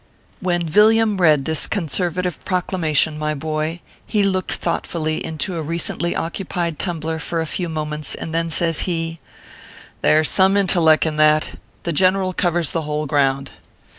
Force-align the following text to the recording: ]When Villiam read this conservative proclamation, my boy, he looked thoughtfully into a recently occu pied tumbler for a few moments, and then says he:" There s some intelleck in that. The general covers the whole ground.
]When 0.39 0.67
Villiam 0.67 1.17
read 1.17 1.45
this 1.45 1.67
conservative 1.67 2.43
proclamation, 2.43 3.19
my 3.19 3.35
boy, 3.35 3.81
he 4.07 4.23
looked 4.23 4.53
thoughtfully 4.53 5.23
into 5.23 5.55
a 5.55 5.61
recently 5.61 6.13
occu 6.15 6.49
pied 6.49 6.79
tumbler 6.79 7.19
for 7.19 7.39
a 7.39 7.45
few 7.45 7.69
moments, 7.69 8.15
and 8.15 8.33
then 8.33 8.49
says 8.49 8.79
he:" 8.89 9.19
There 10.01 10.21
s 10.21 10.29
some 10.31 10.55
intelleck 10.55 11.05
in 11.05 11.17
that. 11.17 11.59
The 11.83 11.93
general 11.93 12.33
covers 12.33 12.71
the 12.71 12.81
whole 12.81 13.05
ground. 13.05 13.51